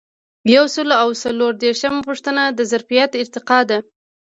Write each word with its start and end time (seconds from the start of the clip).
یو 0.55 0.65
سل 0.75 0.89
او 1.03 1.09
څلور 1.23 1.51
دیرشمه 1.63 1.99
پوښتنه 2.07 2.43
د 2.57 2.59
ظرفیت 2.71 3.11
ارتقا 3.21 3.59
ده. 3.69 3.77